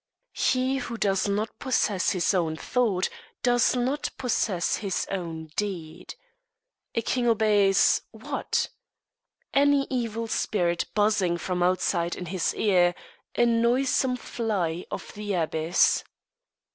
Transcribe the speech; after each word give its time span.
He 0.33 0.77
who 0.77 0.97
does 0.97 1.27
not 1.27 1.59
possess 1.59 2.09
his 2.09 2.33
own 2.33 2.55
thought 2.55 3.07
does 3.43 3.75
not 3.75 4.09
possess 4.17 4.77
his 4.77 5.05
own 5.11 5.51
deed. 5.55 6.15
A 6.95 7.03
king 7.03 7.27
obeys 7.27 8.01
what? 8.09 8.69
Any 9.53 9.85
evil 9.91 10.25
spirit 10.25 10.85
buzzing 10.95 11.37
from 11.37 11.61
outside 11.61 12.15
in 12.15 12.25
his 12.25 12.55
ear; 12.55 12.95
a 13.35 13.45
noisome 13.45 14.15
fly 14.17 14.87
of 14.89 15.13
the 15.13 15.33
abyss. 15.35 16.03